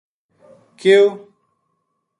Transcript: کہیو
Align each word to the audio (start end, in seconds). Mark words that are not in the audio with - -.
کہیو 0.79 1.05